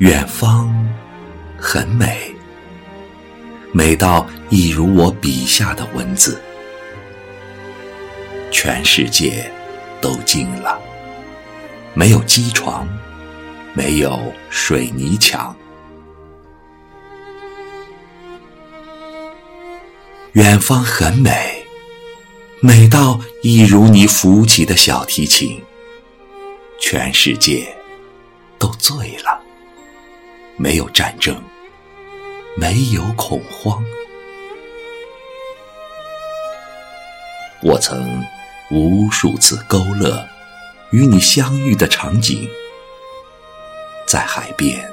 [0.00, 0.74] 远方
[1.58, 2.34] 很美，
[3.70, 6.40] 美到一如我笔下的文字。
[8.50, 9.52] 全世界
[10.00, 10.80] 都静了，
[11.92, 12.88] 没有机床，
[13.74, 15.54] 没有水泥墙。
[20.32, 21.62] 远方很美，
[22.62, 25.60] 美到一如你扶起的小提琴。
[26.80, 27.76] 全世界
[28.58, 29.38] 都醉了。
[30.62, 31.42] 没有战争，
[32.54, 33.82] 没有恐慌。
[37.62, 38.22] 我曾
[38.70, 40.28] 无数次勾勒
[40.90, 42.46] 与你相遇的场景，
[44.06, 44.86] 在海边，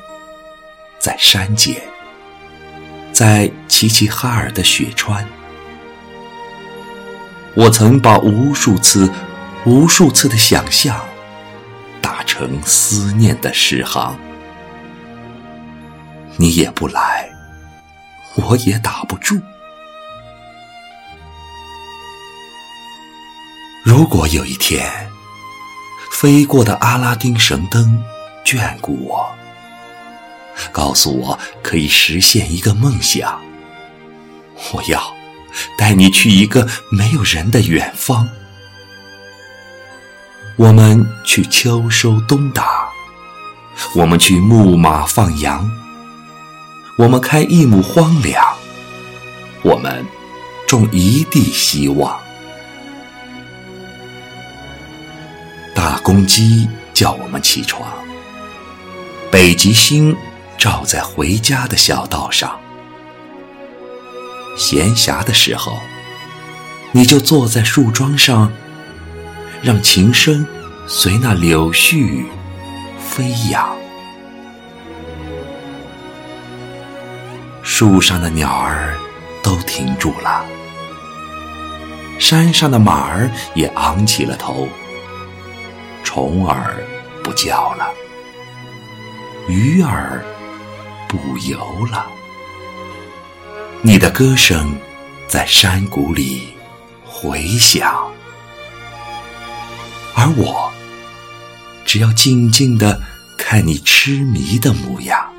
[1.00, 1.76] 在山间，
[3.12, 5.28] 在齐齐哈尔的雪川。
[7.56, 9.12] 我曾把无数次、
[9.66, 10.98] 无数次的想象
[12.02, 14.18] 打成思念的诗行。
[16.40, 17.28] 你也不来，
[18.36, 19.36] 我也打不住。
[23.84, 25.10] 如果有一天，
[26.12, 28.04] 飞过的阿拉丁神灯
[28.46, 29.28] 眷顾我，
[30.72, 33.42] 告诉我可以实现一个梦想，
[34.74, 35.02] 我要
[35.76, 38.30] 带你去一个没有人的远方。
[40.56, 42.90] 我们去秋收冬打，
[43.96, 45.68] 我们去牧马放羊。
[46.98, 48.44] 我们开一亩荒凉，
[49.62, 50.04] 我们
[50.68, 52.20] 种一地希望。
[55.76, 57.88] 大公鸡叫我们起床，
[59.30, 60.18] 北极星
[60.58, 62.60] 照在回家的小道上。
[64.58, 65.78] 闲暇的时候，
[66.92, 68.52] 你就坐在树桩上，
[69.62, 70.44] 让琴声
[70.88, 72.26] 随那柳絮
[73.00, 73.77] 飞扬。
[77.80, 78.98] 树上的鸟儿
[79.44, 80.44] 都停住了，
[82.18, 84.68] 山上的马儿也昂起了头，
[86.04, 86.84] 虫儿
[87.24, 87.88] 不叫了，
[89.48, 90.26] 鱼儿
[91.08, 91.60] 不游
[91.92, 92.08] 了。
[93.84, 94.76] 你的歌声
[95.28, 96.48] 在山谷里
[97.06, 97.96] 回响，
[100.16, 100.72] 而我
[101.86, 103.00] 只要静静的
[103.38, 105.32] 看你痴迷的模样。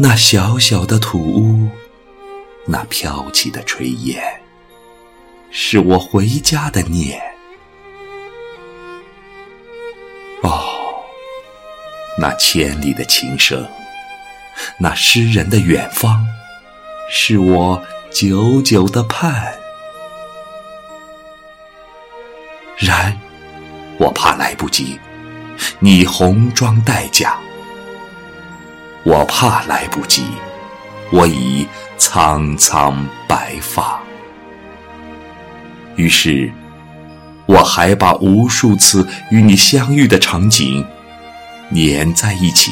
[0.00, 1.68] 那小小的土屋，
[2.64, 4.22] 那飘起的炊烟，
[5.50, 7.20] 是我回家的念。
[10.44, 11.02] 哦，
[12.16, 13.68] 那千里的琴声，
[14.78, 16.24] 那诗人的远方，
[17.10, 17.82] 是我
[18.12, 19.52] 久久的盼。
[22.76, 23.20] 然，
[23.98, 25.00] 我怕来不及，
[25.80, 27.36] 你红妆待嫁。
[29.08, 30.26] 我怕来不及，
[31.10, 33.98] 我已苍苍白发。
[35.96, 36.52] 于是，
[37.46, 40.86] 我还把无数次与你相遇的场景
[41.74, 42.70] 粘在一起，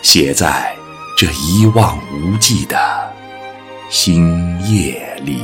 [0.00, 0.74] 写在
[1.14, 3.12] 这一望无际的
[3.90, 5.42] 星夜里。